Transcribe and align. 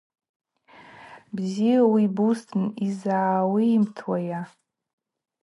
Бзи 1.35 1.73
уибузтын, 1.91 2.63
йызгӏауыйымтуайа? 2.85 4.39